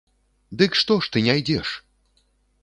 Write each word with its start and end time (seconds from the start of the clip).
Дык 0.61 0.71
што 0.79 0.97
ж 1.03 1.11
ты 1.17 1.23
не 1.27 1.37
ідзеш! 1.43 1.75